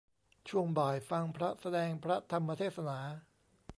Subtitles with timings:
[0.49, 2.99] ช่วงบ่าย ฟังพระแสดงพระธรรมเทศนา